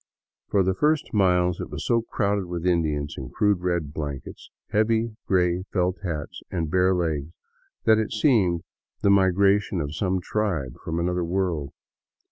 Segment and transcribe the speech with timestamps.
[0.47, 5.15] For the first miles it was so crowded with Indians in crude red blankets, heavy,
[5.27, 7.29] gray felt hats, and bare legs,
[7.83, 8.63] that it seemed
[9.03, 11.71] the migration of some tribe from an other world.